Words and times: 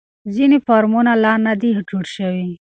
ځینې 0.35 0.57
فارمونه 0.67 1.11
لا 1.23 1.33
نه 1.45 1.53
دي 1.61 1.71
جوړ 1.89 2.05
شوي. 2.15 2.49